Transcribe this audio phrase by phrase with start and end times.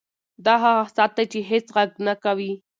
[0.45, 2.51] دا هغه ساعت دی چې هېڅ غږ نه کوي.